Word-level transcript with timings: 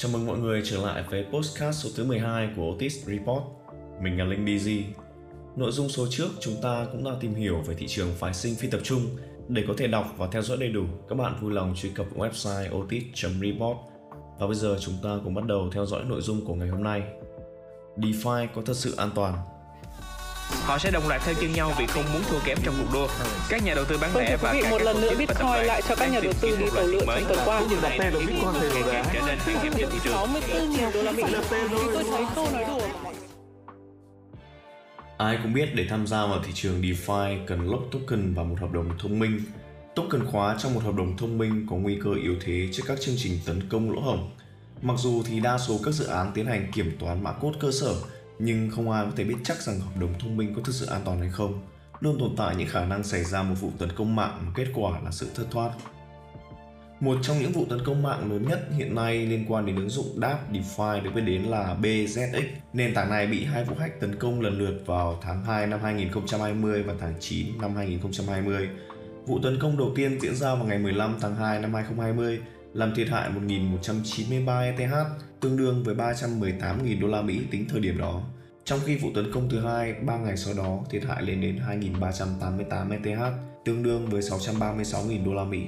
Chào 0.00 0.12
mừng 0.12 0.26
mọi 0.26 0.38
người 0.38 0.62
trở 0.64 0.86
lại 0.86 1.04
với 1.10 1.26
podcast 1.32 1.84
số 1.84 1.90
thứ 1.96 2.04
12 2.04 2.48
của 2.56 2.72
Otis 2.72 3.06
Report. 3.06 3.42
Mình 4.02 4.18
là 4.18 4.24
Linh 4.24 4.44
DZ. 4.44 4.82
Nội 5.56 5.72
dung 5.72 5.88
số 5.88 6.06
trước 6.10 6.28
chúng 6.40 6.54
ta 6.62 6.86
cũng 6.92 7.04
đã 7.04 7.10
tìm 7.20 7.34
hiểu 7.34 7.62
về 7.66 7.74
thị 7.74 7.86
trường 7.88 8.08
phái 8.14 8.34
sinh 8.34 8.54
phi 8.54 8.70
tập 8.70 8.80
trung. 8.84 9.00
Để 9.48 9.64
có 9.68 9.74
thể 9.76 9.86
đọc 9.86 10.14
và 10.16 10.28
theo 10.32 10.42
dõi 10.42 10.56
đầy 10.56 10.68
đủ, 10.68 10.84
các 11.08 11.14
bạn 11.14 11.36
vui 11.40 11.52
lòng 11.52 11.74
truy 11.76 11.90
cập 11.90 12.06
website 12.16 12.80
otis.report. 12.80 13.78
Và 14.38 14.46
bây 14.46 14.54
giờ 14.54 14.76
chúng 14.80 14.94
ta 15.02 15.10
cùng 15.24 15.34
bắt 15.34 15.44
đầu 15.44 15.70
theo 15.72 15.86
dõi 15.86 16.04
nội 16.04 16.20
dung 16.20 16.46
của 16.46 16.54
ngày 16.54 16.68
hôm 16.68 16.82
nay. 16.82 17.02
DeFi 17.96 18.46
có 18.54 18.62
thật 18.66 18.76
sự 18.76 18.94
an 18.96 19.10
toàn 19.14 19.34
Họ 20.64 20.78
sẽ 20.78 20.90
đồng 20.90 21.08
loạt 21.08 21.22
theo 21.24 21.34
chân 21.40 21.52
nhau 21.52 21.74
vì 21.78 21.86
không 21.86 22.04
muốn 22.12 22.22
thua 22.30 22.38
kém 22.44 22.58
trong 22.64 22.74
cuộc 22.78 22.92
đua. 22.92 23.08
Các 23.48 23.62
nhà 23.64 23.74
đầu 23.74 23.84
tư 23.84 23.98
bán 24.00 24.10
Vâng, 24.12 24.24
lẻ 24.24 24.36
và 24.36 24.54
các 24.62 24.70
một 24.70 24.82
lần 24.82 25.00
nữa 25.00 25.14
Bitcoin 25.18 25.66
lại 25.66 25.82
cho 25.88 25.94
các 25.96 26.06
nhà 26.12 26.20
đầu 26.20 26.32
tư 26.40 26.56
đi 26.56 26.64
tàu 26.74 26.86
lượn 26.86 27.02
trong 27.06 27.24
tuần 27.28 27.38
qua. 27.44 27.62
Điều 27.70 27.80
này 27.80 27.98
Đặt 27.98 28.04
tên 28.04 28.26
khiến 28.26 28.26
Bitcoin 28.26 28.52
thì 28.60 28.68
người 28.68 28.82
rồi 28.82 28.92
càng 28.92 29.04
đấy. 29.04 29.14
trở 29.14 29.26
nên 29.26 29.38
uy 29.46 29.54
hiếp 29.62 29.72
cho 29.80 29.88
thị 29.92 29.98
trường. 30.04 30.12
64 30.12 30.70
nghìn 30.70 30.92
đô 30.94 31.02
la 31.02 31.12
Mỹ. 31.12 31.22
Tôi 31.92 32.04
thấy 32.10 32.24
câu 32.34 32.48
nói 32.52 32.64
đùa. 32.64 32.88
Ai 35.18 35.38
cũng 35.42 35.52
biết 35.52 35.68
để 35.74 35.86
tham 35.90 36.06
gia 36.06 36.26
vào 36.26 36.42
thị 36.46 36.52
trường 36.54 36.82
DeFi 36.82 37.38
cần 37.46 37.70
lock 37.70 37.92
token 37.92 38.34
và 38.34 38.42
một 38.42 38.56
hợp 38.60 38.72
đồng 38.72 38.90
thông 38.98 39.18
minh. 39.18 39.42
Token 39.94 40.26
khóa 40.26 40.56
trong 40.58 40.74
một 40.74 40.82
hợp 40.84 40.94
đồng 40.94 41.16
thông 41.16 41.38
minh 41.38 41.66
có 41.70 41.76
nguy 41.76 41.98
cơ 42.04 42.10
yếu 42.22 42.34
thế 42.44 42.68
trước 42.72 42.82
các 42.86 43.00
chương 43.00 43.14
trình 43.18 43.38
tấn 43.46 43.68
công 43.68 43.90
lỗ 43.92 44.00
hổng. 44.00 44.30
Mặc 44.82 44.94
dù 44.98 45.22
thì 45.26 45.40
đa 45.40 45.58
số 45.58 45.80
các 45.84 45.94
dự 45.94 46.06
án 46.06 46.32
tiến 46.34 46.46
hành 46.46 46.72
kiểm 46.74 46.96
toán 47.00 47.24
mã 47.24 47.32
code 47.32 47.58
cơ 47.60 47.70
sở, 47.80 47.94
nhưng 48.38 48.70
không 48.70 48.90
ai 48.90 49.04
có 49.04 49.10
thể 49.16 49.24
biết 49.24 49.36
chắc 49.44 49.62
rằng 49.62 49.80
hợp 49.80 50.00
đồng 50.00 50.18
thông 50.18 50.36
minh 50.36 50.54
có 50.54 50.62
thực 50.64 50.74
sự 50.74 50.86
an 50.86 51.00
toàn 51.04 51.20
hay 51.20 51.30
không. 51.30 51.60
Luôn 52.00 52.18
tồn 52.20 52.36
tại 52.36 52.56
những 52.56 52.68
khả 52.68 52.84
năng 52.84 53.02
xảy 53.02 53.24
ra 53.24 53.42
một 53.42 53.54
vụ 53.60 53.70
tấn 53.78 53.92
công 53.92 54.16
mạng 54.16 54.38
mà 54.46 54.52
kết 54.54 54.66
quả 54.74 55.00
là 55.04 55.10
sự 55.10 55.28
thất 55.34 55.46
thoát. 55.50 55.70
Một 57.00 57.18
trong 57.22 57.38
những 57.38 57.52
vụ 57.52 57.64
tấn 57.70 57.84
công 57.84 58.02
mạng 58.02 58.32
lớn 58.32 58.48
nhất 58.48 58.68
hiện 58.76 58.94
nay 58.94 59.26
liên 59.26 59.44
quan 59.48 59.66
đến 59.66 59.76
ứng 59.76 59.90
dụng 59.90 60.06
DApp 60.20 60.52
DeFi 60.52 61.02
được 61.02 61.10
biết 61.14 61.20
đến 61.20 61.42
là 61.42 61.76
BZX. 61.82 62.42
Nền 62.72 62.94
tảng 62.94 63.10
này 63.10 63.26
bị 63.26 63.44
hai 63.44 63.64
vụ 63.64 63.74
hack 63.78 64.00
tấn 64.00 64.18
công 64.18 64.40
lần 64.40 64.58
lượt 64.58 64.82
vào 64.86 65.18
tháng 65.22 65.44
2 65.44 65.66
năm 65.66 65.80
2020 65.82 66.82
và 66.82 66.94
tháng 67.00 67.14
9 67.20 67.46
năm 67.60 67.76
2020. 67.76 68.68
Vụ 69.26 69.38
tấn 69.42 69.58
công 69.60 69.78
đầu 69.78 69.92
tiên 69.96 70.18
diễn 70.20 70.34
ra 70.34 70.54
vào 70.54 70.64
ngày 70.64 70.78
15 70.78 71.16
tháng 71.20 71.36
2 71.36 71.60
năm 71.60 71.74
2020 71.74 72.40
làm 72.74 72.94
thiệt 72.94 73.08
hại 73.08 73.30
1.193 73.30 74.60
ETH, 74.62 74.92
tương 75.40 75.56
đương 75.56 75.84
với 75.84 75.94
318.000 75.94 77.00
đô 77.00 77.08
la 77.08 77.22
Mỹ 77.22 77.40
tính 77.50 77.66
thời 77.68 77.80
điểm 77.80 77.98
đó. 77.98 78.22
Trong 78.68 78.80
khi 78.84 78.96
vụ 78.96 79.08
tấn 79.14 79.32
công 79.32 79.48
thứ 79.48 79.60
hai 79.60 79.92
3 79.92 80.18
ngày 80.18 80.36
sau 80.36 80.54
đó 80.54 80.78
thiệt 80.90 81.02
hại 81.04 81.22
lên 81.22 81.40
đến 81.40 81.60
2.388 82.00 82.90
ETH, 82.90 83.20
tương 83.64 83.82
đương 83.82 84.06
với 84.06 84.20
636.000 84.20 85.24
đô 85.24 85.34
la 85.34 85.44
Mỹ. 85.44 85.66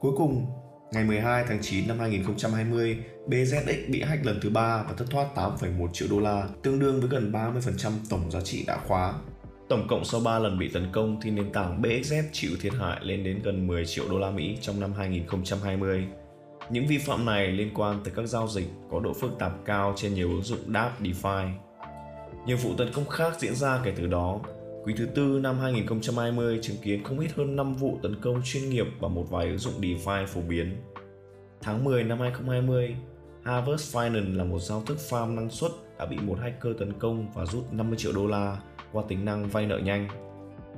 Cuối 0.00 0.12
cùng, 0.16 0.46
ngày 0.92 1.04
12 1.04 1.44
tháng 1.48 1.58
9 1.62 1.88
năm 1.88 1.98
2020, 1.98 2.98
BZX 3.26 3.90
bị 3.90 4.02
hack 4.02 4.26
lần 4.26 4.38
thứ 4.42 4.50
ba 4.50 4.82
và 4.82 4.94
thất 4.96 5.04
thoát 5.10 5.26
8,1 5.34 5.88
triệu 5.92 6.08
đô 6.10 6.20
la, 6.20 6.48
tương 6.62 6.78
đương 6.78 7.00
với 7.00 7.08
gần 7.08 7.32
30% 7.32 7.92
tổng 8.10 8.30
giá 8.30 8.40
trị 8.40 8.64
đã 8.66 8.78
khóa. 8.86 9.14
Tổng 9.68 9.86
cộng 9.88 10.04
sau 10.04 10.20
3 10.20 10.38
lần 10.38 10.58
bị 10.58 10.68
tấn 10.68 10.92
công 10.92 11.20
thì 11.22 11.30
nền 11.30 11.52
tảng 11.52 11.82
BXZ 11.82 12.22
chịu 12.32 12.50
thiệt 12.60 12.72
hại 12.80 12.98
lên 13.02 13.24
đến 13.24 13.40
gần 13.44 13.66
10 13.66 13.86
triệu 13.86 14.08
đô 14.10 14.18
la 14.18 14.30
Mỹ 14.30 14.58
trong 14.60 14.80
năm 14.80 14.92
2020. 14.92 16.06
Những 16.70 16.86
vi 16.86 16.98
phạm 16.98 17.24
này 17.24 17.46
liên 17.46 17.70
quan 17.74 18.00
tới 18.04 18.12
các 18.16 18.26
giao 18.26 18.48
dịch 18.48 18.66
có 18.90 19.00
độ 19.00 19.12
phức 19.12 19.38
tạp 19.38 19.52
cao 19.64 19.94
trên 19.96 20.14
nhiều 20.14 20.28
ứng 20.28 20.42
dụng 20.42 20.72
DApp 20.74 21.00
DeFi. 21.00 21.67
Nhiều 22.48 22.56
vụ 22.56 22.74
tấn 22.78 22.92
công 22.92 23.08
khác 23.08 23.40
diễn 23.40 23.54
ra 23.54 23.80
kể 23.84 23.92
từ 23.96 24.06
đó. 24.06 24.40
Quý 24.84 24.94
thứ 24.96 25.06
tư 25.06 25.40
năm 25.42 25.58
2020 25.58 26.58
chứng 26.62 26.76
kiến 26.82 27.04
không 27.04 27.20
ít 27.20 27.30
hơn 27.36 27.56
5 27.56 27.74
vụ 27.74 27.98
tấn 28.02 28.20
công 28.20 28.40
chuyên 28.44 28.70
nghiệp 28.70 28.86
và 29.00 29.08
một 29.08 29.30
vài 29.30 29.46
ứng 29.46 29.58
dụng 29.58 29.80
DeFi 29.80 30.26
phổ 30.26 30.40
biến. 30.40 30.76
Tháng 31.60 31.84
10 31.84 32.04
năm 32.04 32.20
2020, 32.20 32.96
Harvest 33.42 33.96
Finance 33.96 34.36
là 34.36 34.44
một 34.44 34.58
giao 34.58 34.82
thức 34.86 34.98
farm 35.08 35.34
năng 35.34 35.50
suất 35.50 35.70
đã 35.98 36.06
bị 36.06 36.16
một 36.16 36.38
hacker 36.40 36.72
tấn 36.78 36.92
công 36.92 37.26
và 37.34 37.44
rút 37.44 37.72
50 37.72 37.98
triệu 37.98 38.12
đô 38.12 38.26
la 38.26 38.56
qua 38.92 39.02
tính 39.08 39.24
năng 39.24 39.48
vay 39.48 39.66
nợ 39.66 39.78
nhanh. 39.78 40.08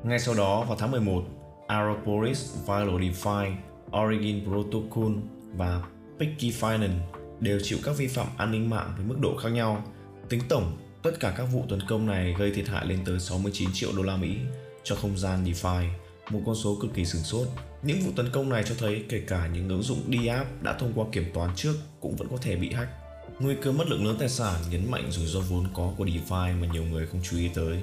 Ngay 0.04 0.18
sau 0.18 0.34
đó 0.34 0.64
vào 0.64 0.76
tháng 0.76 0.90
11, 0.90 1.22
Aeropolis 1.66 2.54
Viral 2.60 2.96
DeFi, 2.96 3.52
Origin 4.00 4.44
Protocol 4.44 5.12
và 5.56 5.82
Picky 6.18 6.50
Finance 6.50 6.98
đều 7.40 7.58
chịu 7.62 7.78
các 7.84 7.96
vi 7.98 8.06
phạm 8.06 8.26
an 8.36 8.52
ninh 8.52 8.70
mạng 8.70 8.92
với 8.96 9.06
mức 9.06 9.16
độ 9.20 9.36
khác 9.36 9.48
nhau. 9.48 9.82
Tính 10.28 10.40
tổng, 10.48 10.72
tất 11.02 11.20
cả 11.20 11.34
các 11.36 11.44
vụ 11.44 11.64
tấn 11.68 11.80
công 11.88 12.06
này 12.06 12.34
gây 12.38 12.50
thiệt 12.50 12.68
hại 12.68 12.86
lên 12.86 12.98
tới 13.04 13.20
69 13.20 13.68
triệu 13.72 13.90
đô 13.96 14.02
la 14.02 14.16
Mỹ 14.16 14.36
cho 14.84 14.96
không 14.96 15.18
gian 15.18 15.44
DeFi, 15.44 15.88
một 16.30 16.40
con 16.46 16.54
số 16.54 16.78
cực 16.80 16.94
kỳ 16.94 17.04
sửng 17.04 17.22
sốt. 17.22 17.48
Những 17.82 18.00
vụ 18.00 18.10
tấn 18.16 18.30
công 18.32 18.48
này 18.48 18.64
cho 18.66 18.74
thấy 18.78 19.04
kể 19.08 19.22
cả 19.26 19.46
những 19.46 19.68
ứng 19.68 19.82
dụng 19.82 20.02
DApp 20.26 20.62
đã 20.62 20.76
thông 20.78 20.92
qua 20.94 21.06
kiểm 21.12 21.30
toán 21.34 21.50
trước 21.56 21.74
cũng 22.00 22.16
vẫn 22.16 22.28
có 22.30 22.36
thể 22.36 22.56
bị 22.56 22.72
hack. 22.72 22.90
Nguy 23.40 23.54
cơ 23.62 23.72
mất 23.72 23.88
lượng 23.88 24.06
lớn 24.06 24.16
tài 24.18 24.28
sản 24.28 24.54
nhấn 24.70 24.90
mạnh 24.90 25.10
rủi 25.10 25.26
ro 25.26 25.40
vốn 25.40 25.66
có 25.74 25.92
của 25.98 26.04
DeFi 26.04 26.60
mà 26.60 26.66
nhiều 26.72 26.84
người 26.84 27.06
không 27.06 27.20
chú 27.30 27.36
ý 27.36 27.48
tới. 27.54 27.78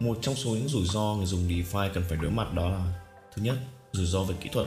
Một 0.00 0.18
trong 0.20 0.34
số 0.34 0.50
những 0.50 0.68
rủi 0.68 0.84
ro 0.86 1.14
người 1.16 1.26
dùng 1.26 1.48
DeFi 1.48 1.90
cần 1.94 2.04
phải 2.08 2.18
đối 2.22 2.30
mặt 2.30 2.54
đó 2.54 2.68
là 2.68 2.94
Thứ 3.38 3.42
nhất, 3.42 3.56
rủi 3.92 4.06
ro 4.06 4.22
về 4.22 4.34
kỹ 4.40 4.50
thuật. 4.52 4.66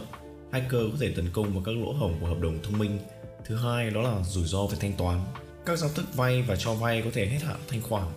Hacker 0.51 0.81
có 0.91 0.97
thể 0.99 1.13
tấn 1.15 1.29
công 1.33 1.53
vào 1.53 1.63
các 1.65 1.71
lỗ 1.75 1.93
hổng 1.93 2.17
của 2.21 2.27
hợp 2.27 2.39
đồng 2.41 2.59
thông 2.63 2.77
minh. 2.77 2.99
Thứ 3.45 3.55
hai 3.55 3.89
đó 3.89 4.01
là 4.01 4.23
rủi 4.23 4.43
ro 4.43 4.65
về 4.65 4.77
thanh 4.81 4.93
toán. 4.93 5.19
Các 5.65 5.79
giao 5.79 5.89
thức 5.89 6.05
vay 6.15 6.41
và 6.41 6.55
cho 6.55 6.73
vay 6.73 7.01
có 7.05 7.09
thể 7.13 7.27
hết 7.27 7.39
hạn 7.41 7.59
thanh 7.67 7.81
khoản. 7.81 8.07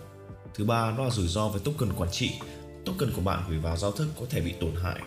Thứ 0.55 0.65
ba, 0.65 0.93
đó 0.97 1.03
là 1.03 1.09
rủi 1.09 1.27
ro 1.27 1.47
về 1.47 1.59
token 1.63 1.93
quản 1.97 2.11
trị. 2.11 2.31
Token 2.85 3.11
của 3.15 3.21
bạn 3.21 3.43
gửi 3.49 3.59
vào 3.59 3.77
giao 3.77 3.91
thức 3.91 4.07
có 4.19 4.25
thể 4.29 4.41
bị 4.41 4.53
tổn 4.59 4.75
hại. 4.83 4.99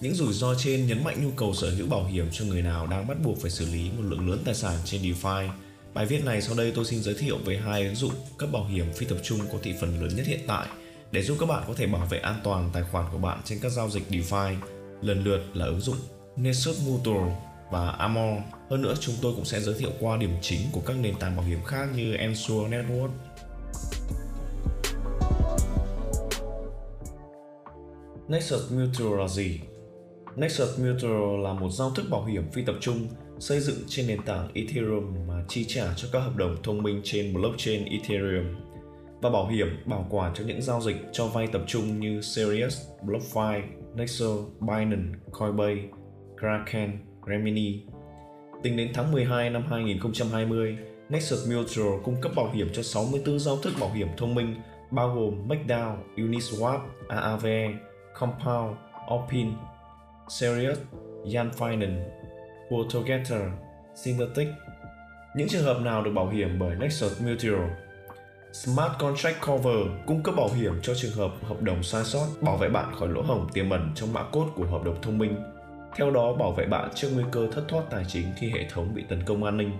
Những 0.00 0.14
rủi 0.14 0.32
ro 0.32 0.54
trên 0.54 0.86
nhấn 0.86 1.04
mạnh 1.04 1.24
nhu 1.24 1.30
cầu 1.30 1.54
sở 1.54 1.70
hữu 1.70 1.86
bảo 1.86 2.04
hiểm 2.04 2.28
cho 2.32 2.44
người 2.44 2.62
nào 2.62 2.86
đang 2.86 3.06
bắt 3.06 3.16
buộc 3.24 3.38
phải 3.40 3.50
xử 3.50 3.66
lý 3.72 3.90
một 3.90 4.02
lượng 4.02 4.30
lớn 4.30 4.42
tài 4.44 4.54
sản 4.54 4.78
trên 4.84 5.02
DeFi. 5.02 5.48
Bài 5.94 6.06
viết 6.06 6.24
này 6.24 6.42
sau 6.42 6.56
đây 6.56 6.72
tôi 6.74 6.84
xin 6.84 7.02
giới 7.02 7.14
thiệu 7.14 7.38
về 7.44 7.56
hai 7.56 7.86
ứng 7.86 7.94
dụng 7.94 8.12
cấp 8.38 8.48
bảo 8.52 8.64
hiểm 8.64 8.92
phi 8.92 9.06
tập 9.06 9.18
trung 9.22 9.40
có 9.52 9.58
thị 9.62 9.74
phần 9.80 10.02
lớn 10.02 10.16
nhất 10.16 10.26
hiện 10.26 10.40
tại 10.46 10.66
để 11.12 11.22
giúp 11.22 11.36
các 11.40 11.46
bạn 11.46 11.64
có 11.66 11.74
thể 11.74 11.86
bảo 11.86 12.06
vệ 12.06 12.18
an 12.18 12.40
toàn 12.44 12.70
tài 12.72 12.82
khoản 12.82 13.06
của 13.12 13.18
bạn 13.18 13.40
trên 13.44 13.58
các 13.62 13.68
giao 13.68 13.90
dịch 13.90 14.10
DeFi. 14.10 14.56
Lần 15.02 15.24
lượt 15.24 15.40
là 15.54 15.66
ứng 15.66 15.80
dụng 15.80 15.96
Nexus 16.36 16.86
Mutual 16.86 17.32
và 17.70 17.90
Amor. 17.90 18.38
Hơn 18.70 18.82
nữa 18.82 18.94
chúng 19.00 19.14
tôi 19.22 19.32
cũng 19.36 19.44
sẽ 19.44 19.60
giới 19.60 19.74
thiệu 19.78 19.90
qua 20.00 20.16
điểm 20.16 20.30
chính 20.40 20.60
của 20.72 20.80
các 20.86 20.96
nền 20.96 21.14
tảng 21.20 21.36
bảo 21.36 21.46
hiểm 21.46 21.64
khác 21.64 21.88
như 21.96 22.14
Ensure 22.14 22.76
Network. 22.76 23.10
Nexus 28.28 28.72
Mutual 28.72 29.20
là 29.20 29.28
gì? 29.28 29.60
Nexus 30.36 30.78
Mutual 30.78 31.42
là 31.42 31.52
một 31.52 31.70
giao 31.70 31.90
thức 31.90 32.06
bảo 32.10 32.24
hiểm 32.24 32.50
phi 32.50 32.64
tập 32.64 32.74
trung 32.80 33.08
xây 33.38 33.60
dựng 33.60 33.76
trên 33.88 34.06
nền 34.06 34.22
tảng 34.22 34.50
Ethereum 34.54 35.14
mà 35.28 35.44
chi 35.48 35.64
trả 35.64 35.94
cho 35.96 36.08
các 36.12 36.20
hợp 36.20 36.36
đồng 36.36 36.56
thông 36.62 36.82
minh 36.82 37.00
trên 37.04 37.34
blockchain 37.34 37.84
Ethereum 37.84 38.56
và 39.22 39.30
bảo 39.30 39.46
hiểm 39.46 39.68
bảo 39.86 40.06
quản 40.10 40.34
cho 40.34 40.44
những 40.44 40.62
giao 40.62 40.80
dịch 40.80 40.96
cho 41.12 41.26
vay 41.26 41.46
tập 41.46 41.62
trung 41.66 42.00
như 42.00 42.20
Sirius, 42.20 42.80
BlockFi, 43.02 43.62
Nexo, 43.94 44.36
Binance, 44.60 45.18
Coinbase, 45.30 45.88
Kraken, 46.40 46.98
Remini. 47.26 47.80
Tính 48.62 48.76
đến 48.76 48.90
tháng 48.94 49.12
12 49.12 49.50
năm 49.50 49.64
2020, 49.70 50.78
Nexus 51.08 51.48
Mutual 51.48 52.02
cung 52.04 52.20
cấp 52.20 52.32
bảo 52.36 52.50
hiểm 52.50 52.68
cho 52.72 52.82
64 52.82 53.38
giao 53.38 53.56
thức 53.56 53.72
bảo 53.80 53.92
hiểm 53.92 54.08
thông 54.16 54.34
minh 54.34 54.54
bao 54.90 55.14
gồm 55.14 55.48
MakeDown, 55.48 55.96
Uniswap, 56.16 56.78
AAVE, 57.08 57.72
Compound, 58.14 58.76
Opin, 59.14 59.52
Sirius, 60.28 60.78
Yan 61.34 61.50
Finance, 61.50 62.02
Portogetter, 62.70 63.42
Synthetic. 63.94 64.48
Những 65.36 65.48
trường 65.48 65.64
hợp 65.64 65.80
nào 65.80 66.04
được 66.04 66.10
bảo 66.14 66.28
hiểm 66.28 66.58
bởi 66.58 66.76
Nexus 66.76 67.20
Mutual 67.22 67.70
Smart 68.52 68.92
Contract 68.98 69.46
Cover 69.46 69.86
cung 70.06 70.22
cấp 70.22 70.34
bảo 70.36 70.48
hiểm 70.48 70.80
cho 70.82 70.94
trường 70.94 71.12
hợp 71.12 71.30
hợp 71.42 71.62
đồng 71.62 71.82
sai 71.82 72.04
sót, 72.04 72.26
bảo 72.40 72.56
vệ 72.56 72.68
bạn 72.68 72.94
khỏi 72.98 73.08
lỗ 73.08 73.22
hổng 73.22 73.48
tiềm 73.52 73.70
ẩn 73.70 73.92
trong 73.94 74.12
mã 74.12 74.22
code 74.22 74.50
của 74.56 74.64
hợp 74.64 74.84
đồng 74.84 75.02
thông 75.02 75.18
minh. 75.18 75.36
Theo 75.96 76.10
đó 76.10 76.32
bảo 76.32 76.52
vệ 76.52 76.66
bạn 76.66 76.90
trước 76.94 77.08
nguy 77.14 77.24
cơ 77.32 77.48
thất 77.52 77.64
thoát 77.68 77.82
tài 77.90 78.04
chính 78.08 78.26
khi 78.38 78.50
hệ 78.50 78.66
thống 78.72 78.94
bị 78.94 79.04
tấn 79.08 79.22
công 79.22 79.44
an 79.44 79.56
ninh. 79.56 79.72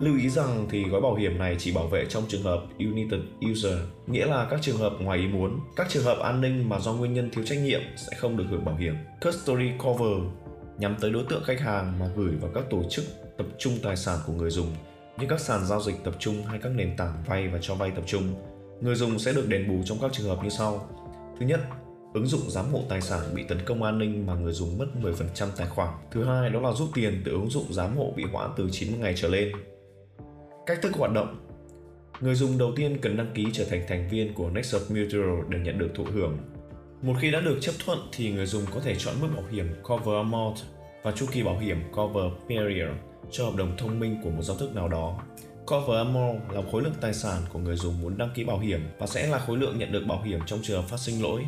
Lưu 0.00 0.16
ý 0.16 0.28
rằng 0.28 0.66
thì 0.70 0.84
gói 0.84 1.00
bảo 1.00 1.14
hiểm 1.14 1.38
này 1.38 1.56
chỉ 1.58 1.72
bảo 1.74 1.86
vệ 1.86 2.06
trong 2.08 2.24
trường 2.28 2.42
hợp 2.42 2.60
United 2.78 3.20
User, 3.50 3.78
nghĩa 4.06 4.26
là 4.26 4.46
các 4.50 4.62
trường 4.62 4.76
hợp 4.76 4.92
ngoài 5.00 5.18
ý 5.18 5.26
muốn. 5.26 5.60
Các 5.76 5.88
trường 5.88 6.04
hợp 6.04 6.18
an 6.18 6.40
ninh 6.40 6.68
mà 6.68 6.78
do 6.78 6.92
nguyên 6.92 7.12
nhân 7.12 7.30
thiếu 7.30 7.44
trách 7.46 7.58
nhiệm 7.58 7.80
sẽ 7.96 8.16
không 8.16 8.36
được 8.36 8.44
hưởng 8.50 8.64
bảo 8.64 8.76
hiểm. 8.76 8.94
Custody 9.24 9.70
Cover 9.78 10.22
nhắm 10.78 10.96
tới 11.00 11.10
đối 11.10 11.24
tượng 11.24 11.44
khách 11.44 11.60
hàng 11.60 11.98
mà 12.00 12.06
gửi 12.16 12.36
vào 12.40 12.50
các 12.54 12.64
tổ 12.70 12.82
chức 12.90 13.04
tập 13.38 13.46
trung 13.58 13.72
tài 13.82 13.96
sản 13.96 14.18
của 14.26 14.32
người 14.32 14.50
dùng 14.50 14.66
như 15.18 15.26
các 15.28 15.40
sàn 15.40 15.66
giao 15.66 15.80
dịch 15.80 16.04
tập 16.04 16.14
trung 16.18 16.42
hay 16.46 16.58
các 16.62 16.72
nền 16.76 16.96
tảng 16.96 17.22
vay 17.26 17.48
và 17.48 17.58
cho 17.62 17.74
vay 17.74 17.90
tập 17.90 18.04
trung. 18.06 18.34
Người 18.80 18.94
dùng 18.94 19.18
sẽ 19.18 19.32
được 19.32 19.48
đền 19.48 19.68
bù 19.68 19.82
trong 19.84 19.98
các 20.00 20.12
trường 20.12 20.28
hợp 20.28 20.44
như 20.44 20.50
sau. 20.50 20.88
Thứ 21.40 21.46
nhất, 21.46 21.60
ứng 22.14 22.26
dụng 22.26 22.50
giám 22.50 22.72
hộ 22.72 22.82
tài 22.88 23.00
sản 23.00 23.20
bị 23.34 23.42
tấn 23.48 23.58
công 23.64 23.82
an 23.82 23.98
ninh 23.98 24.26
mà 24.26 24.34
người 24.34 24.52
dùng 24.52 24.78
mất 24.78 24.86
10% 25.02 25.48
tài 25.56 25.66
khoản. 25.66 25.88
Thứ 26.10 26.24
hai, 26.24 26.50
đó 26.50 26.60
là 26.60 26.72
rút 26.72 26.88
tiền 26.94 27.22
từ 27.24 27.32
ứng 27.32 27.50
dụng 27.50 27.72
giám 27.72 27.96
hộ 27.96 28.12
bị 28.16 28.24
hoãn 28.32 28.50
từ 28.56 28.68
90 28.72 28.98
ngày 29.00 29.14
trở 29.16 29.28
lên. 29.28 29.52
Cách 30.66 30.78
thức 30.82 30.92
hoạt 30.94 31.12
động 31.12 31.50
Người 32.20 32.34
dùng 32.34 32.58
đầu 32.58 32.72
tiên 32.76 32.98
cần 33.02 33.16
đăng 33.16 33.32
ký 33.34 33.46
trở 33.52 33.64
thành 33.64 33.84
thành 33.88 34.08
viên 34.08 34.34
của 34.34 34.50
Nexus 34.50 34.90
Mutual 34.90 35.40
để 35.48 35.58
nhận 35.58 35.78
được 35.78 35.88
thụ 35.94 36.04
hưởng. 36.04 36.38
Một 37.02 37.14
khi 37.20 37.30
đã 37.30 37.40
được 37.40 37.58
chấp 37.60 37.72
thuận 37.84 37.98
thì 38.12 38.32
người 38.32 38.46
dùng 38.46 38.62
có 38.74 38.80
thể 38.80 38.94
chọn 38.98 39.14
mức 39.20 39.28
bảo 39.36 39.44
hiểm 39.50 39.66
Cover 39.82 40.14
Amount 40.16 40.56
và 41.02 41.12
chu 41.12 41.26
kỳ 41.32 41.42
bảo 41.42 41.58
hiểm 41.58 41.78
Cover 41.92 42.24
Period 42.48 42.96
cho 43.30 43.44
hợp 43.44 43.56
đồng 43.56 43.76
thông 43.76 44.00
minh 44.00 44.20
của 44.24 44.30
một 44.30 44.42
giao 44.42 44.56
thức 44.56 44.74
nào 44.74 44.88
đó. 44.88 45.20
Cover 45.66 45.96
Amount 45.96 46.40
là 46.52 46.62
khối 46.72 46.82
lượng 46.82 46.94
tài 47.00 47.14
sản 47.14 47.42
của 47.52 47.58
người 47.58 47.76
dùng 47.76 48.02
muốn 48.02 48.18
đăng 48.18 48.30
ký 48.34 48.44
bảo 48.44 48.58
hiểm 48.58 48.80
và 48.98 49.06
sẽ 49.06 49.26
là 49.26 49.38
khối 49.38 49.56
lượng 49.56 49.78
nhận 49.78 49.92
được 49.92 50.04
bảo 50.08 50.22
hiểm 50.22 50.40
trong 50.46 50.58
trường 50.62 50.82
hợp 50.82 50.88
phát 50.88 51.00
sinh 51.00 51.22
lỗi. 51.22 51.46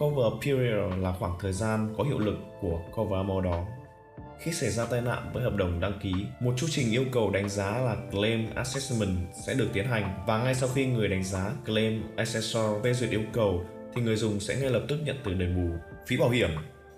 Cover 0.00 0.32
Period 0.42 0.92
là 0.98 1.14
khoảng 1.18 1.38
thời 1.40 1.52
gian 1.52 1.94
có 1.98 2.04
hiệu 2.04 2.18
lực 2.18 2.36
của 2.60 2.80
Cover 2.94 3.16
Amount 3.16 3.44
đó. 3.44 3.66
Khi 4.38 4.52
xảy 4.52 4.70
ra 4.70 4.84
tai 4.84 5.00
nạn 5.00 5.30
với 5.34 5.42
hợp 5.42 5.56
đồng 5.56 5.80
đăng 5.80 5.98
ký, 6.02 6.12
một 6.40 6.52
chu 6.56 6.66
trình 6.70 6.90
yêu 6.90 7.04
cầu 7.12 7.30
đánh 7.30 7.48
giá 7.48 7.78
là 7.78 7.96
Claim 8.10 8.54
Assessment 8.54 9.16
sẽ 9.46 9.54
được 9.54 9.68
tiến 9.72 9.84
hành 9.84 10.24
và 10.26 10.44
ngay 10.44 10.54
sau 10.54 10.68
khi 10.74 10.86
người 10.86 11.08
đánh 11.08 11.24
giá 11.24 11.52
Claim 11.66 12.02
Assessor 12.16 12.84
phê 12.84 12.92
duyệt 12.92 13.10
yêu 13.10 13.22
cầu 13.32 13.64
thì 13.94 14.02
người 14.02 14.16
dùng 14.16 14.40
sẽ 14.40 14.56
ngay 14.60 14.70
lập 14.70 14.82
tức 14.88 14.98
nhận 15.04 15.16
từ 15.24 15.34
đền 15.34 15.56
bù 15.56 15.76
phí 16.06 16.16
bảo 16.16 16.30
hiểm. 16.30 16.50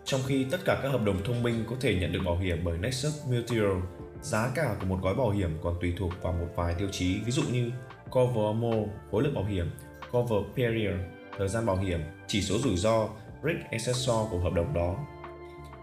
Trong 0.05 0.21
khi 0.27 0.47
tất 0.51 0.59
cả 0.65 0.81
các 0.83 0.89
hợp 0.89 1.05
đồng 1.05 1.25
thông 1.25 1.43
minh 1.43 1.65
có 1.71 1.77
thể 1.81 1.95
nhận 1.95 2.13
được 2.13 2.21
bảo 2.25 2.37
hiểm 2.39 2.59
bởi 2.65 2.79
Nexus 2.79 3.27
Mutual, 3.27 3.79
giá 4.21 4.51
cả 4.55 4.77
của 4.81 4.87
một 4.87 4.99
gói 5.03 5.15
bảo 5.15 5.31
hiểm 5.31 5.51
còn 5.63 5.77
tùy 5.81 5.95
thuộc 5.99 6.13
vào 6.23 6.33
một 6.33 6.49
vài 6.57 6.75
tiêu 6.79 6.89
chí 6.93 7.21
ví 7.25 7.33
dụ 7.33 7.43
như 7.53 7.71
cover 8.11 8.47
amount, 8.47 8.89
khối 9.11 9.23
lượng 9.23 9.35
bảo 9.35 9.45
hiểm, 9.45 9.71
cover 10.11 10.43
period, 10.57 10.97
thời 11.39 11.49
gian 11.49 11.67
bảo 11.67 11.77
hiểm, 11.77 12.01
chỉ 12.27 12.43
số 12.43 12.59
rủi 12.59 12.77
ro, 12.77 13.09
risk 13.45 13.71
assessor 13.71 14.31
của 14.31 14.39
hợp 14.39 14.53
đồng 14.53 14.75
đó. 14.75 14.97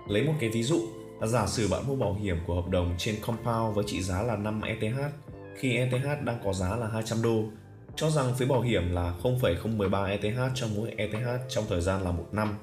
Lấy 0.07 0.23
một 0.23 0.33
cái 0.39 0.49
ví 0.49 0.63
dụ 0.63 0.79
là 1.21 1.27
giả 1.27 1.47
sử 1.47 1.67
bạn 1.71 1.87
mua 1.87 1.95
bảo 1.95 2.13
hiểm 2.13 2.37
của 2.47 2.55
hợp 2.55 2.69
đồng 2.69 2.95
trên 2.97 3.15
compound 3.21 3.75
với 3.75 3.83
trị 3.87 4.01
giá 4.01 4.21
là 4.21 4.35
5 4.35 4.61
ETH 4.61 4.99
khi 5.55 5.77
ETH 5.77 6.23
đang 6.23 6.39
có 6.43 6.53
giá 6.53 6.75
là 6.75 6.87
200 6.87 7.21
đô 7.21 7.43
cho 7.95 8.09
rằng 8.09 8.33
phí 8.37 8.45
bảo 8.45 8.61
hiểm 8.61 8.91
là 8.91 9.13
0,013 9.23 10.05
ETH 10.05 10.39
cho 10.53 10.67
mỗi 10.75 10.93
ETH 10.97 11.27
trong 11.49 11.65
thời 11.69 11.81
gian 11.81 12.01
là 12.01 12.11
một 12.11 12.25
năm 12.31 12.55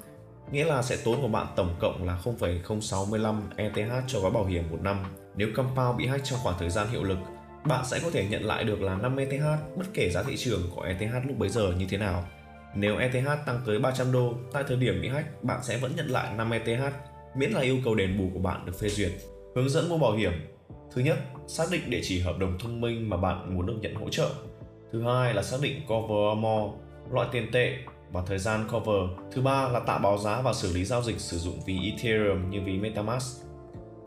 nghĩa 0.53 0.65
là 0.65 0.83
sẽ 0.83 0.97
tốn 1.05 1.23
của 1.23 1.29
bạn 1.29 1.47
tổng 1.57 1.77
cộng 1.81 2.07
là 2.07 2.17
0,065 2.17 3.51
ETH 3.57 3.93
cho 4.07 4.21
gói 4.21 4.31
bảo 4.31 4.45
hiểm 4.45 4.65
một 4.71 4.79
năm. 4.83 5.05
Nếu 5.37 5.49
compound 5.57 5.99
bị 5.99 6.07
hack 6.07 6.25
trong 6.25 6.39
khoảng 6.43 6.59
thời 6.59 6.71
gian 6.71 6.89
hiệu 6.89 7.03
lực, 7.03 7.19
bạn 7.65 7.85
sẽ 7.85 8.01
có 8.03 8.11
thể 8.11 8.27
nhận 8.31 8.45
lại 8.45 8.65
được 8.65 8.83
là 8.83 8.97
5 8.97 9.17
ETH 9.17 9.45
bất 9.77 9.87
kể 9.95 10.11
giá 10.11 10.23
thị 10.23 10.37
trường 10.37 10.63
của 10.75 10.83
ETH 10.83 11.27
lúc 11.27 11.39
bấy 11.39 11.49
giờ 11.49 11.73
như 11.79 11.87
thế 11.89 11.99
nào. 11.99 12.25
Nếu 12.77 12.97
ETH 12.97 13.27
tăng 13.47 13.61
tới 13.67 13.79
300 13.79 14.13
đô 14.13 14.35
tại 14.53 14.65
thời 14.69 14.77
điểm 14.77 15.03
bị 15.03 15.09
hack, 15.09 15.45
bạn 15.45 15.61
sẽ 15.63 15.79
vẫn 15.79 15.97
nhận 15.97 16.07
lại 16.07 16.35
5 16.37 16.51
ETH 16.51 16.83
miễn 17.37 17.51
là 17.51 17.61
yêu 17.61 17.79
cầu 17.85 17.95
đền 17.95 18.19
bù 18.19 18.25
của 18.35 18.41
bạn 18.41 18.67
được 18.67 18.79
phê 18.81 18.89
duyệt. 18.89 19.13
Hướng 19.55 19.69
dẫn 19.69 19.89
mua 19.89 19.99
bảo 19.99 20.13
hiểm 20.13 20.33
Thứ 20.95 21.03
nhất, 21.03 21.19
xác 21.47 21.65
định 21.71 21.91
địa 21.91 22.01
chỉ 22.03 22.21
hợp 22.21 22.39
đồng 22.39 22.59
thông 22.59 22.81
minh 22.81 23.11
mà 23.11 23.17
bạn 23.17 23.55
muốn 23.55 23.67
được 23.67 23.77
nhận 23.81 23.95
hỗ 23.95 24.09
trợ. 24.11 24.31
Thứ 24.93 25.03
hai 25.03 25.35
là 25.35 25.43
xác 25.43 25.57
định 25.63 25.81
cover 25.89 26.29
amount, 26.29 26.73
loại 27.11 27.29
tiền 27.33 27.51
tệ 27.53 27.77
và 28.13 28.23
thời 28.27 28.39
gian 28.39 28.69
cover. 28.73 29.11
Thứ 29.33 29.43
ba 29.43 29.69
là 29.69 29.81
tạo 29.81 29.99
báo 29.99 30.19
giá 30.19 30.41
và 30.43 30.53
xử 30.53 30.73
lý 30.73 30.85
giao 30.85 31.03
dịch 31.03 31.21
sử 31.21 31.39
dụng 31.39 31.61
ví 31.67 31.79
Ethereum 31.91 32.51
như 32.51 32.61
ví 32.65 32.79
MetaMask. 32.79 33.47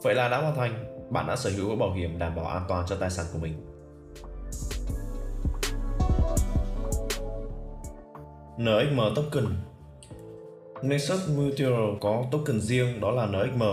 Vậy 0.04 0.16
là 0.16 0.30
đã 0.30 0.42
hoàn 0.42 0.56
thành, 0.56 1.04
bạn 1.10 1.28
đã 1.28 1.36
sở 1.36 1.50
hữu 1.50 1.76
bảo 1.76 1.94
hiểm 1.94 2.20
đảm 2.20 2.36
bảo 2.36 2.46
an 2.46 2.64
toàn 2.68 2.86
cho 2.90 2.96
tài 2.96 3.10
sản 3.10 3.26
của 3.34 3.40
mình. 3.40 3.69
NXM 8.60 9.00
Token 9.16 9.46
Nexus 10.84 11.30
Mutual 11.30 11.98
có 12.02 12.26
token 12.32 12.62
riêng 12.62 13.02
đó 13.02 13.12
là 13.12 13.26
NXM 13.26 13.64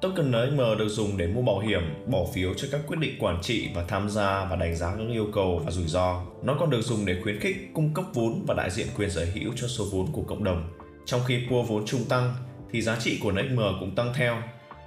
Token 0.00 0.30
NXM 0.30 0.78
được 0.78 0.88
dùng 0.88 1.16
để 1.16 1.26
mua 1.26 1.42
bảo 1.42 1.58
hiểm, 1.58 1.82
bỏ 2.06 2.18
phiếu 2.34 2.54
cho 2.54 2.68
các 2.72 2.80
quyết 2.86 2.96
định 2.98 3.18
quản 3.20 3.42
trị 3.42 3.68
và 3.74 3.84
tham 3.88 4.08
gia 4.10 4.44
và 4.44 4.56
đánh 4.56 4.76
giá 4.76 4.94
các 4.96 5.04
yêu 5.12 5.26
cầu 5.34 5.62
và 5.64 5.70
rủi 5.70 5.86
ro. 5.86 6.22
Nó 6.42 6.56
còn 6.60 6.70
được 6.70 6.80
dùng 6.80 7.06
để 7.06 7.16
khuyến 7.22 7.40
khích 7.40 7.56
cung 7.74 7.94
cấp 7.94 8.04
vốn 8.14 8.44
và 8.46 8.54
đại 8.54 8.70
diện 8.70 8.86
quyền 8.96 9.10
sở 9.10 9.26
hữu 9.34 9.52
cho 9.56 9.66
số 9.68 9.84
vốn 9.92 10.06
của 10.12 10.22
cộng 10.22 10.44
đồng. 10.44 10.70
Trong 11.06 11.20
khi 11.26 11.38
pool 11.50 11.64
vốn 11.68 11.86
trung 11.86 12.04
tăng 12.08 12.34
thì 12.70 12.82
giá 12.82 12.96
trị 13.00 13.18
của 13.22 13.32
NXM 13.32 13.60
cũng 13.80 13.94
tăng 13.94 14.12
theo. 14.14 14.42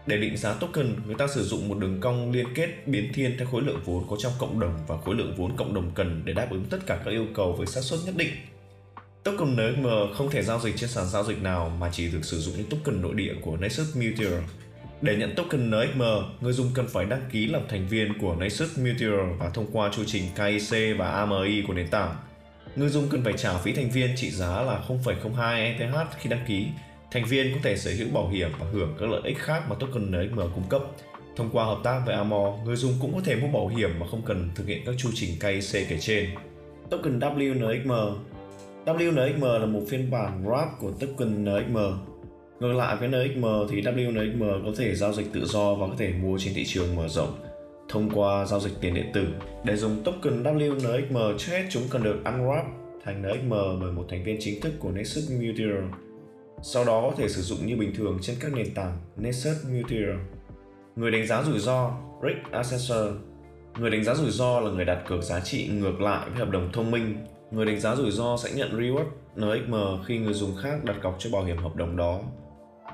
Để 0.06 0.18
định 0.18 0.38
giá 0.38 0.54
token, 0.54 0.96
người 1.06 1.16
ta 1.16 1.28
sử 1.28 1.44
dụng 1.44 1.70
một 1.70 1.78
đường 1.78 2.00
cong 2.02 2.32
liên 2.32 2.48
kết 2.56 2.88
biến 2.88 3.14
thiên 3.14 3.36
theo 3.38 3.48
khối 3.52 3.62
lượng 3.62 3.82
vốn 3.86 4.06
có 4.10 4.16
trong 4.20 4.34
cộng 4.40 4.60
đồng 4.60 4.80
và 4.88 4.98
khối 4.98 5.16
lượng 5.16 5.34
vốn 5.38 5.56
cộng 5.58 5.74
đồng 5.74 5.92
cần 5.96 6.22
để 6.26 6.34
đáp 6.34 6.48
ứng 6.52 6.66
tất 6.66 6.80
cả 6.86 7.02
các 7.06 7.12
yêu 7.12 7.26
cầu 7.34 7.54
với 7.54 7.68
xác 7.68 7.82
suất 7.82 8.00
nhất 8.06 8.16
định. 8.18 8.32
Token 9.24 9.56
NXM 9.56 9.88
không 10.18 10.30
thể 10.30 10.44
giao 10.44 10.60
dịch 10.60 10.76
trên 10.78 10.90
sàn 10.90 11.06
giao 11.06 11.24
dịch 11.24 11.42
nào 11.42 11.72
mà 11.80 11.90
chỉ 11.94 12.12
được 12.12 12.26
sử 12.26 12.40
dụng 12.40 12.56
những 12.58 12.70
token 12.70 13.02
nội 13.02 13.14
địa 13.16 13.34
của 13.42 13.58
Nexus 13.58 13.98
Mutual 13.98 14.40
để 15.02 15.16
nhận 15.16 15.36
token 15.36 15.72
NXM, 15.72 16.02
người 16.42 16.54
dùng 16.54 16.72
cần 16.74 16.88
phải 16.88 17.06
đăng 17.06 17.30
ký 17.32 17.48
làm 17.48 17.62
thành 17.70 17.88
viên 17.88 18.20
của 18.20 18.36
Nexus 18.36 18.80
Mutual 18.80 19.38
và 19.40 19.50
thông 19.50 19.68
qua 19.72 19.90
chu 19.94 20.04
trình 20.06 20.24
KIC 20.36 20.98
và 20.98 21.12
AMI 21.12 21.64
của 21.68 21.74
nền 21.74 21.88
tảng. 21.88 22.16
Người 22.76 22.90
dùng 22.90 23.08
cần 23.10 23.24
phải 23.24 23.34
trả 23.38 23.58
phí 23.58 23.74
thành 23.74 23.90
viên 23.90 24.10
trị 24.16 24.32
giá 24.32 24.62
là 24.62 24.84
0,02 24.88 25.56
ETH 25.56 25.96
khi 26.20 26.30
đăng 26.30 26.46
ký. 26.48 26.68
Thành 27.12 27.26
viên 27.26 27.54
có 27.54 27.60
thể 27.64 27.78
sở 27.78 27.92
hữu 27.92 28.08
bảo 28.14 28.30
hiểm 28.30 28.50
và 28.60 28.66
hưởng 28.72 28.96
các 29.00 29.10
lợi 29.10 29.22
ích 29.24 29.40
khác 29.40 29.64
mà 29.70 29.76
token 29.80 30.12
NXM 30.12 30.40
cung 30.40 30.70
cấp. 30.70 30.82
Thông 31.36 31.50
qua 31.52 31.66
hợp 31.66 31.78
tác 31.84 32.02
với 32.06 32.16
Amor, 32.16 32.60
người 32.66 32.76
dùng 32.76 32.94
cũng 33.02 33.14
có 33.14 33.22
thể 33.26 33.36
mua 33.36 33.48
bảo 33.48 33.68
hiểm 33.68 34.00
mà 34.00 34.08
không 34.12 34.22
cần 34.26 34.50
thực 34.56 34.68
hiện 34.68 34.82
các 34.86 34.96
chu 34.98 35.10
trình 35.14 35.40
KIC 35.40 35.90
kể 35.90 35.98
trên. 36.00 36.30
Token 36.90 37.20
WNXM 37.20 38.16
WNXM 38.86 39.60
là 39.60 39.66
một 39.66 39.82
phiên 39.90 40.12
bản 40.12 40.46
wrap 40.46 40.68
của 40.80 40.92
token 40.92 41.44
NXM 41.44 41.78
Ngược 42.60 42.74
lại 42.74 42.96
với 42.96 43.08
NXM 43.08 43.46
thì 43.70 43.82
WNXM 43.82 44.66
có 44.66 44.72
thể 44.78 44.96
giao 44.96 45.14
dịch 45.14 45.34
tự 45.34 45.46
do 45.46 45.76
và 45.76 45.88
có 45.88 45.94
thể 45.98 46.14
mua 46.22 46.38
trên 46.40 46.54
thị 46.54 46.64
trường 46.66 46.96
mở 46.96 47.08
rộng 47.08 47.34
thông 47.90 48.10
qua 48.14 48.46
giao 48.46 48.60
dịch 48.60 48.74
tiền 48.82 48.94
điện 48.94 49.12
tử. 49.14 49.28
Để 49.64 49.76
dùng 49.76 50.04
token 50.04 50.44
WNXM, 50.44 51.38
trước 51.38 51.52
hết 51.52 51.64
chúng 51.70 51.84
cần 51.90 52.04
được 52.04 52.20
unwrap 52.24 52.64
thành 53.04 53.22
NXM 53.22 53.50
bởi 53.50 53.92
một 53.92 54.06
thành 54.10 54.24
viên 54.24 54.38
chính 54.40 54.62
thức 54.62 54.74
của 54.80 54.92
Nexus 54.92 55.32
Mutual. 55.32 55.84
Sau 56.64 56.86
đó 56.86 57.02
có 57.02 57.16
thể 57.18 57.30
sử 57.30 57.42
dụng 57.42 57.66
như 57.66 57.78
bình 57.78 57.96
thường 57.96 58.20
trên 58.22 58.36
các 58.40 58.54
nền 58.54 58.74
tảng 58.74 58.98
Nexus 59.18 59.66
Mutual. 59.72 60.16
Người 60.96 61.12
đánh 61.12 61.28
giá 61.28 61.44
rủi 61.44 61.60
ro 61.60 61.92
Risk 62.24 62.52
Assessor 62.52 63.08
Người 63.80 63.90
đánh 63.90 64.04
giá 64.04 64.14
rủi 64.14 64.32
ro 64.32 64.60
là 64.60 64.72
người 64.72 64.86
đặt 64.86 65.04
cược 65.08 65.24
giá 65.24 65.40
trị 65.40 65.70
ngược 65.74 66.02
lại 66.02 66.30
với 66.30 66.40
hợp 66.40 66.50
đồng 66.50 66.70
thông 66.74 66.92
minh. 66.92 67.18
Người 67.52 67.66
đánh 67.66 67.80
giá 67.80 67.96
rủi 67.96 68.12
ro 68.12 68.38
sẽ 68.38 68.50
nhận 68.56 68.80
reward 68.80 69.06
NXM 69.36 70.04
khi 70.06 70.18
người 70.18 70.34
dùng 70.34 70.56
khác 70.56 70.84
đặt 70.84 70.96
cọc 71.04 71.16
cho 71.20 71.30
bảo 71.34 71.44
hiểm 71.44 71.58
hợp 71.58 71.76
đồng 71.76 71.98
đó 71.98 72.20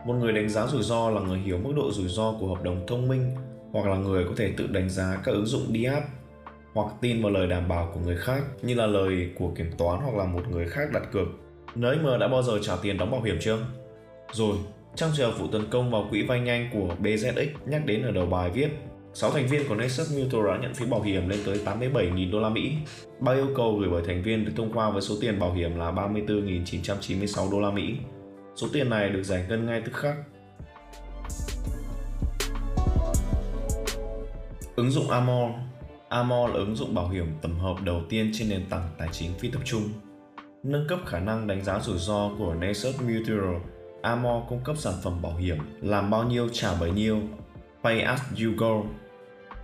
một 0.06 0.14
người 0.14 0.34
đánh 0.34 0.50
giá 0.50 0.68
rủi 0.68 0.84
ro 0.84 1.10
là 1.10 1.22
người 1.22 1.40
hiểu 1.40 1.58
mức 1.58 1.74
độ 1.76 1.92
rủi 1.92 2.08
ro 2.08 2.34
của 2.40 2.48
hợp 2.48 2.64
đồng 2.64 2.88
thông 2.88 3.08
minh 3.08 3.32
hoặc 3.72 3.86
là 3.88 3.96
người 3.96 4.24
có 4.24 4.32
thể 4.38 4.54
tự 4.58 4.68
đánh 4.68 4.90
giá 4.90 5.22
các 5.24 5.32
ứng 5.32 5.46
dụng 5.46 5.62
DApp 5.84 6.06
hoặc 6.74 6.88
tin 7.02 7.22
vào 7.22 7.32
lời 7.32 7.48
đảm 7.48 7.68
bảo 7.68 7.92
của 7.94 8.00
người 8.00 8.18
khác 8.18 8.44
như 8.62 8.74
là 8.74 8.86
lời 8.86 9.30
của 9.40 9.50
kiểm 9.56 9.72
toán 9.78 10.00
hoặc 10.02 10.16
là 10.16 10.26
một 10.26 10.48
người 10.50 10.68
khác 10.68 10.92
đặt 10.94 11.04
cược. 11.12 11.28
NXM 11.76 12.20
đã 12.20 12.28
bao 12.28 12.44
giờ 12.44 12.60
trả 12.62 12.76
tiền 12.82 12.98
đóng 12.98 13.12
bảo 13.12 13.22
hiểm 13.22 13.38
chưa? 13.42 13.58
Rồi, 14.32 14.58
trong 14.96 15.12
trường 15.18 15.38
vụ 15.38 15.48
tấn 15.48 15.70
công 15.70 15.92
vào 15.92 16.08
quỹ 16.10 16.24
vay 16.24 16.40
nhanh 16.40 16.70
của 16.74 16.96
BZX 17.04 17.48
nhắc 17.66 17.86
đến 17.86 18.04
ở 18.04 18.12
đầu 18.12 18.26
bài 18.26 18.50
viết, 18.50 18.70
6 19.20 19.32
thành 19.32 19.48
viên 19.48 19.68
của 19.68 19.76
Nexus 19.76 20.18
Mutual 20.18 20.48
đã 20.48 20.58
nhận 20.62 20.74
phí 20.74 20.86
bảo 20.86 21.02
hiểm 21.02 21.30
lên 21.30 21.40
tới 21.46 21.60
87.000 21.66 22.32
đô 22.32 22.40
la 22.40 22.50
Mỹ. 22.50 22.72
Ba 23.20 23.34
yêu 23.34 23.48
cầu 23.56 23.78
gửi 23.78 23.90
bởi 23.90 24.04
thành 24.08 24.24
viên 24.24 24.46
được 24.46 24.52
thông 24.56 24.74
qua 24.74 24.90
với 24.90 25.02
số 25.02 25.16
tiền 25.22 25.40
bảo 25.40 25.54
hiểm 25.54 25.76
là 25.76 25.92
34.996 25.92 27.52
đô 27.52 27.60
la 27.60 27.72
Mỹ 27.72 27.96
Số 28.56 28.68
tiền 28.74 28.90
này 28.90 29.10
được 29.10 29.24
giải 29.24 29.46
ngân 29.50 29.66
ngay 29.66 29.82
tức 29.82 29.92
khắc. 29.94 30.16
Ứng 34.76 34.92
dụng 34.92 35.10
Amor 35.10 35.52
Amor 36.10 36.50
là 36.50 36.56
ứng 36.56 36.76
dụng 36.76 36.96
bảo 36.96 37.10
hiểm 37.10 37.26
tổng 37.42 37.60
hợp 37.60 37.76
đầu 37.84 38.02
tiên 38.10 38.32
trên 38.34 38.50
nền 38.50 38.66
tảng 38.70 38.90
tài 38.98 39.08
chính 39.12 39.32
phi 39.40 39.50
tập 39.52 39.62
trung. 39.66 39.84
Nâng 40.64 40.88
cấp 40.88 41.00
khả 41.06 41.20
năng 41.20 41.48
đánh 41.48 41.64
giá 41.64 41.80
rủi 41.80 41.98
ro 41.98 42.32
của 42.40 42.54
Nexus 42.54 43.02
Mutual, 43.02 43.56
Amor 44.02 44.44
cung 44.50 44.60
cấp 44.64 44.78
sản 44.78 44.94
phẩm 45.04 45.22
bảo 45.22 45.36
hiểm 45.36 45.58
làm 45.82 46.10
bao 46.10 46.24
nhiêu 46.24 46.50
trả 46.50 46.74
bấy 46.80 46.92
nhiêu, 46.92 47.20
pay 47.84 48.02
as 48.02 48.22
you 48.44 48.52
go 48.58 48.84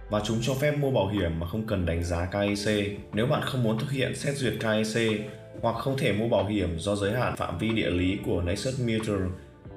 và 0.09 0.21
chúng 0.25 0.37
cho 0.41 0.53
phép 0.53 0.77
mua 0.77 0.91
bảo 0.91 1.07
hiểm 1.07 1.39
mà 1.39 1.47
không 1.47 1.67
cần 1.67 1.85
đánh 1.85 2.03
giá 2.03 2.25
KIC. 2.25 2.99
Nếu 3.13 3.25
bạn 3.25 3.41
không 3.45 3.63
muốn 3.63 3.79
thực 3.79 3.91
hiện 3.91 4.15
xét 4.15 4.37
duyệt 4.37 4.53
KIC 4.59 5.21
hoặc 5.61 5.75
không 5.75 5.97
thể 5.97 6.13
mua 6.13 6.27
bảo 6.27 6.45
hiểm 6.45 6.79
do 6.79 6.95
giới 6.95 7.11
hạn 7.11 7.35
phạm 7.35 7.57
vi 7.57 7.69
địa 7.69 7.89
lý 7.89 8.17
của 8.25 8.41
Nexus 8.41 8.79
Mutual, 8.79 9.21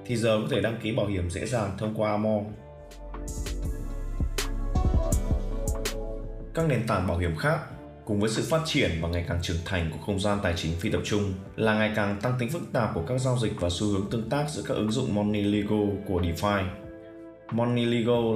thì 0.07 0.17
giờ 0.17 0.39
có 0.43 0.49
thể 0.51 0.61
đăng 0.61 0.79
ký 0.83 0.93
bảo 0.93 1.07
hiểm 1.07 1.31
dễ 1.31 1.47
dàng 1.47 1.77
thông 1.79 1.95
qua 1.95 2.11
Amor. 2.11 2.43
Các 6.55 6.69
nền 6.69 6.87
tảng 6.87 7.07
bảo 7.07 7.19
hiểm 7.19 7.37
khác 7.37 7.59
cùng 8.05 8.21
với 8.21 8.31
sự 8.31 8.43
phát 8.51 8.63
triển 8.65 8.91
và 9.01 9.09
ngày 9.09 9.25
càng 9.29 9.39
trưởng 9.43 9.57
thành 9.65 9.91
của 9.93 9.99
không 10.07 10.21
gian 10.21 10.39
tài 10.43 10.55
chính 10.57 10.73
phi 10.81 10.91
tập 10.91 11.01
trung 11.05 11.33
là 11.57 11.75
ngày 11.75 11.93
càng 11.97 12.21
tăng 12.23 12.35
tính 12.39 12.49
phức 12.49 12.63
tạp 12.73 12.95
của 12.95 13.03
các 13.09 13.21
giao 13.21 13.39
dịch 13.39 13.53
và 13.61 13.69
xu 13.71 13.87
hướng 13.87 14.11
tương 14.11 14.29
tác 14.29 14.45
giữa 14.51 14.63
các 14.69 14.75
ứng 14.75 14.91
dụng 14.91 15.15
Money 15.15 15.43
Legal 15.43 15.89
của 16.07 16.21
DeFi. 16.21 16.65
Money 17.53 17.85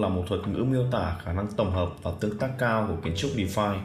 là 0.01 0.09
một 0.09 0.25
thuật 0.29 0.41
ngữ 0.49 0.65
miêu 0.65 0.85
tả 0.91 1.17
khả 1.25 1.33
năng 1.33 1.47
tổng 1.57 1.73
hợp 1.73 1.89
và 2.03 2.11
tương 2.21 2.39
tác 2.39 2.51
cao 2.59 2.87
của 2.89 2.97
kiến 3.05 3.13
trúc 3.17 3.31
DeFi. 3.37 3.79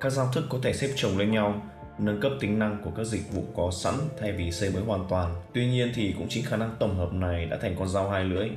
Các 0.00 0.10
giao 0.10 0.30
thức 0.34 0.44
có 0.48 0.58
thể 0.62 0.72
xếp 0.72 0.88
chồng 0.96 1.18
lên 1.18 1.30
nhau 1.30 1.62
nâng 1.98 2.20
cấp 2.20 2.32
tính 2.40 2.58
năng 2.58 2.82
của 2.84 2.90
các 2.96 3.04
dịch 3.04 3.32
vụ 3.32 3.42
có 3.56 3.70
sẵn 3.70 3.94
thay 4.20 4.32
vì 4.32 4.50
xây 4.52 4.70
mới 4.70 4.82
hoàn 4.82 5.04
toàn. 5.08 5.34
Tuy 5.54 5.66
nhiên 5.66 5.92
thì 5.94 6.14
cũng 6.18 6.28
chính 6.28 6.44
khả 6.44 6.56
năng 6.56 6.76
tổng 6.78 6.96
hợp 6.96 7.12
này 7.12 7.46
đã 7.46 7.58
thành 7.62 7.76
con 7.78 7.88
dao 7.88 8.10
hai 8.10 8.24
lưỡi. 8.24 8.48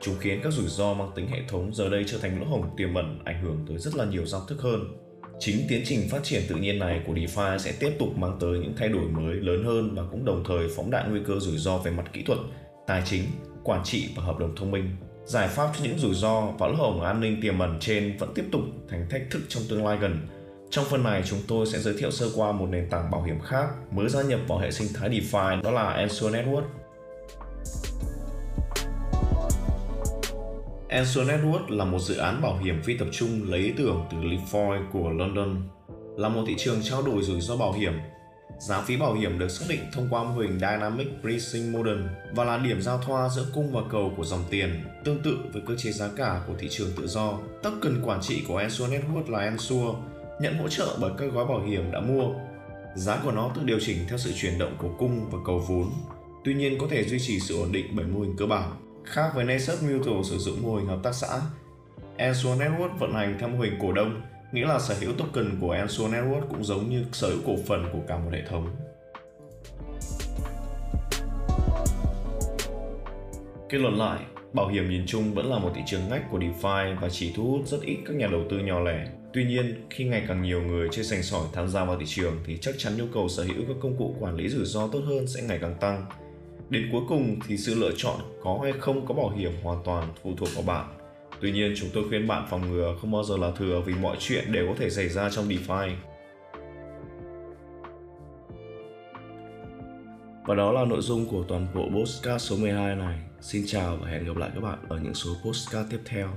Chúng 0.00 0.14
khiến 0.20 0.40
các 0.42 0.52
rủi 0.52 0.66
ro 0.66 0.94
mang 0.94 1.10
tính 1.14 1.28
hệ 1.28 1.38
thống 1.48 1.74
giờ 1.74 1.88
đây 1.88 2.04
trở 2.06 2.18
thành 2.18 2.40
lỗ 2.40 2.46
hổng 2.46 2.76
tiềm 2.76 2.94
ẩn 2.94 3.18
ảnh 3.24 3.42
hưởng 3.42 3.64
tới 3.68 3.78
rất 3.78 3.94
là 3.94 4.04
nhiều 4.04 4.26
giao 4.26 4.40
thức 4.48 4.60
hơn. 4.60 4.80
Chính 5.38 5.56
tiến 5.68 5.82
trình 5.84 6.08
phát 6.10 6.24
triển 6.24 6.42
tự 6.48 6.54
nhiên 6.54 6.78
này 6.78 7.02
của 7.06 7.12
DeFi 7.12 7.58
sẽ 7.58 7.72
tiếp 7.80 7.92
tục 7.98 8.08
mang 8.18 8.36
tới 8.40 8.58
những 8.58 8.74
thay 8.76 8.88
đổi 8.88 9.08
mới 9.08 9.34
lớn 9.34 9.64
hơn 9.64 9.94
và 9.94 10.02
cũng 10.10 10.24
đồng 10.24 10.44
thời 10.48 10.68
phóng 10.76 10.90
đại 10.90 11.04
nguy 11.08 11.20
cơ 11.26 11.34
rủi 11.38 11.56
ro 11.56 11.78
về 11.78 11.90
mặt 11.90 12.12
kỹ 12.12 12.22
thuật, 12.22 12.38
tài 12.86 13.02
chính, 13.06 13.24
quản 13.64 13.84
trị 13.84 14.10
và 14.16 14.22
hợp 14.22 14.38
đồng 14.38 14.56
thông 14.56 14.70
minh. 14.70 14.96
Giải 15.26 15.48
pháp 15.48 15.70
cho 15.78 15.84
những 15.84 15.98
rủi 15.98 16.14
ro 16.14 16.40
và 16.58 16.66
lỗ 16.66 16.74
hổng 16.74 17.00
an 17.00 17.20
ninh 17.20 17.40
tiềm 17.42 17.58
ẩn 17.58 17.76
trên 17.80 18.16
vẫn 18.18 18.32
tiếp 18.34 18.44
tục 18.52 18.60
thành 18.88 19.06
thách 19.10 19.22
thức 19.30 19.42
trong 19.48 19.62
tương 19.68 19.86
lai 19.86 19.98
gần 20.00 20.28
Trong 20.70 20.84
phần 20.84 21.02
này 21.02 21.22
chúng 21.26 21.38
tôi 21.48 21.66
sẽ 21.66 21.78
giới 21.78 21.94
thiệu 21.98 22.10
sơ 22.10 22.26
qua 22.36 22.52
một 22.52 22.66
nền 22.70 22.90
tảng 22.90 23.10
bảo 23.10 23.22
hiểm 23.22 23.40
khác 23.40 23.66
mới 23.90 24.08
gia 24.08 24.22
nhập 24.22 24.40
vào 24.48 24.58
hệ 24.58 24.70
sinh 24.70 24.88
thái 24.94 25.10
DeFi 25.10 25.62
đó 25.62 25.70
là 25.70 25.90
Ensure 25.90 26.42
Network. 26.42 26.64
Ensure 30.88 31.36
Network 31.36 31.76
là 31.76 31.84
một 31.84 31.98
dự 31.98 32.16
án 32.16 32.42
bảo 32.42 32.58
hiểm 32.58 32.82
phi 32.82 32.96
tập 32.96 33.08
trung 33.12 33.50
lấy 33.50 33.60
ý 33.60 33.72
tưởng 33.76 34.06
từ 34.10 34.16
Lefoy 34.16 34.82
của 34.92 35.10
London, 35.10 35.68
là 36.16 36.28
một 36.28 36.44
thị 36.46 36.54
trường 36.58 36.82
trao 36.82 37.02
đổi 37.02 37.22
rủi 37.22 37.40
ro 37.40 37.56
bảo 37.56 37.72
hiểm. 37.72 37.92
Giá 38.58 38.80
phí 38.80 38.96
bảo 38.96 39.14
hiểm 39.14 39.38
được 39.38 39.48
xác 39.48 39.64
định 39.68 39.80
thông 39.92 40.08
qua 40.10 40.24
mô 40.24 40.40
hình 40.40 40.58
Dynamic 40.58 41.08
Pricing 41.20 41.72
Model 41.72 41.98
và 42.32 42.44
là 42.44 42.58
điểm 42.58 42.82
giao 42.82 42.98
thoa 42.98 43.28
giữa 43.28 43.46
cung 43.54 43.72
và 43.72 43.80
cầu 43.90 44.12
của 44.16 44.24
dòng 44.24 44.44
tiền, 44.50 44.84
tương 45.04 45.22
tự 45.22 45.38
với 45.52 45.62
cơ 45.66 45.74
chế 45.76 45.92
giá 45.92 46.08
cả 46.16 46.40
của 46.46 46.54
thị 46.58 46.68
trường 46.70 46.90
tự 46.96 47.06
do. 47.06 47.38
Token 47.62 48.02
quản 48.04 48.20
trị 48.22 48.44
của 48.48 48.56
Ensure 48.56 48.98
Network 48.98 49.30
là 49.30 49.38
Ensure, 49.38 49.98
nhận 50.40 50.58
hỗ 50.58 50.68
trợ 50.68 50.96
bởi 51.00 51.12
các 51.18 51.32
gói 51.32 51.46
bảo 51.46 51.60
hiểm 51.60 51.92
đã 51.92 52.00
mua. 52.00 52.24
Giá 52.94 53.20
của 53.24 53.32
nó 53.32 53.50
tự 53.54 53.62
điều 53.64 53.80
chỉnh 53.80 53.98
theo 54.08 54.18
sự 54.18 54.32
chuyển 54.36 54.58
động 54.58 54.76
của 54.78 54.90
cung 54.98 55.30
và 55.30 55.38
cầu 55.46 55.58
vốn, 55.58 55.92
tuy 56.44 56.54
nhiên 56.54 56.78
có 56.78 56.86
thể 56.90 57.04
duy 57.04 57.18
trì 57.18 57.40
sự 57.40 57.58
ổn 57.60 57.72
định 57.72 57.86
bởi 57.92 58.06
mô 58.06 58.20
hình 58.20 58.36
cơ 58.38 58.46
bản. 58.46 58.70
Khác 59.04 59.30
với 59.34 59.44
Nasdaq 59.44 59.98
Mutual 59.98 60.22
sử 60.24 60.38
dụng 60.38 60.62
mô 60.62 60.76
hình 60.76 60.86
hợp 60.86 60.98
tác 61.02 61.14
xã, 61.14 61.40
Ensure 62.16 62.66
Network 62.66 62.98
vận 62.98 63.14
hành 63.14 63.36
theo 63.40 63.48
mô 63.48 63.60
hình 63.60 63.78
cổ 63.82 63.92
đông, 63.92 64.22
nghĩa 64.54 64.66
là 64.66 64.78
sở 64.78 64.94
hữu 65.00 65.12
token 65.12 65.58
của 65.60 65.70
Ensure 65.70 66.18
Network 66.18 66.46
cũng 66.50 66.64
giống 66.64 66.90
như 66.90 67.04
sở 67.12 67.28
hữu 67.28 67.38
cổ 67.46 67.56
phần 67.66 67.88
của 67.92 67.98
cả 68.08 68.18
một 68.18 68.30
hệ 68.32 68.42
thống. 68.48 68.66
Kết 73.68 73.78
luận 73.78 73.98
lại, 73.98 74.20
bảo 74.52 74.68
hiểm 74.68 74.90
nhìn 74.90 75.06
chung 75.06 75.34
vẫn 75.34 75.50
là 75.50 75.58
một 75.58 75.70
thị 75.74 75.80
trường 75.86 76.08
ngách 76.08 76.30
của 76.30 76.38
DeFi 76.38 77.00
và 77.00 77.08
chỉ 77.08 77.32
thu 77.36 77.50
hút 77.50 77.66
rất 77.66 77.82
ít 77.82 77.96
các 78.06 78.16
nhà 78.16 78.26
đầu 78.26 78.42
tư 78.50 78.58
nhỏ 78.58 78.80
lẻ. 78.80 79.06
Tuy 79.32 79.44
nhiên, 79.44 79.86
khi 79.90 80.04
ngày 80.04 80.24
càng 80.28 80.42
nhiều 80.42 80.62
người 80.62 80.88
chơi 80.92 81.04
sành 81.04 81.22
sỏi 81.22 81.46
tham 81.52 81.68
gia 81.68 81.84
vào 81.84 81.98
thị 81.98 82.06
trường 82.08 82.38
thì 82.46 82.58
chắc 82.60 82.74
chắn 82.78 82.96
nhu 82.96 83.04
cầu 83.14 83.28
sở 83.28 83.42
hữu 83.42 83.64
các 83.68 83.76
công 83.80 83.96
cụ 83.96 84.14
quản 84.20 84.36
lý 84.36 84.48
rủi 84.48 84.64
ro 84.64 84.88
tốt 84.88 85.00
hơn 85.06 85.26
sẽ 85.26 85.42
ngày 85.42 85.58
càng 85.60 85.74
tăng. 85.80 86.06
Đến 86.70 86.88
cuối 86.92 87.02
cùng 87.08 87.36
thì 87.48 87.56
sự 87.56 87.74
lựa 87.74 87.92
chọn 87.96 88.16
có 88.42 88.58
hay 88.62 88.72
không 88.72 89.06
có 89.06 89.14
bảo 89.14 89.30
hiểm 89.30 89.52
hoàn 89.62 89.82
toàn 89.84 90.08
phụ 90.22 90.30
thuộc 90.36 90.48
vào 90.54 90.64
bạn. 90.66 91.03
Tuy 91.40 91.52
nhiên, 91.52 91.74
chúng 91.76 91.88
tôi 91.94 92.04
khuyên 92.08 92.26
bạn 92.26 92.46
phòng 92.50 92.70
ngừa 92.70 92.96
không 93.00 93.12
bao 93.12 93.24
giờ 93.24 93.36
là 93.36 93.50
thừa 93.50 93.82
vì 93.86 93.94
mọi 93.94 94.16
chuyện 94.20 94.52
đều 94.52 94.66
có 94.68 94.74
thể 94.78 94.90
xảy 94.90 95.08
ra 95.08 95.30
trong 95.30 95.48
DeFi. 95.48 95.90
Và 100.46 100.54
đó 100.54 100.72
là 100.72 100.84
nội 100.84 101.00
dung 101.00 101.26
của 101.26 101.44
toàn 101.48 101.66
bộ 101.74 101.88
postcard 101.94 102.44
số 102.44 102.56
12 102.56 102.96
này. 102.96 103.18
Xin 103.40 103.64
chào 103.66 103.96
và 103.96 104.08
hẹn 104.08 104.24
gặp 104.24 104.36
lại 104.36 104.50
các 104.54 104.60
bạn 104.60 104.78
ở 104.88 104.98
những 105.02 105.14
số 105.14 105.30
postcard 105.44 105.90
tiếp 105.90 106.00
theo. 106.04 106.28